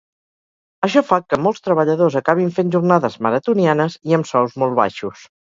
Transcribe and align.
Això 0.87 1.03
fa 1.09 1.19
que 1.33 1.39
molts 1.47 1.61
treballadors 1.67 2.17
acabin 2.21 2.49
fent 2.57 2.73
jornades 2.79 3.21
‘maratonianes’ 3.27 4.03
i 4.11 4.19
amb 4.21 4.31
sous 4.35 4.61
molt 4.65 4.79
baixos. 4.85 5.27